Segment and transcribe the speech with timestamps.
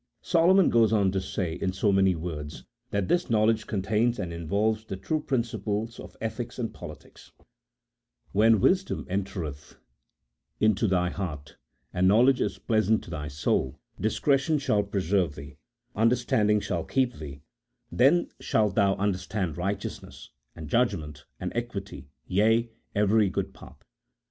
[0.23, 4.83] Solomon goes on to say in so many words that this knowledge contains and involves
[4.83, 7.31] the true prin ciples of ethics and politics:"
[8.31, 9.75] When wisdom entereth
[10.59, 11.57] into thy heart,
[11.93, 15.57] and knowledge is pleasant to thy soul, discretion shall preserve thee,
[15.95, 17.43] understanding shall keep thee,
[17.91, 23.83] then shalt thou understand righteousness > and judgment, and •equity, yea every good path."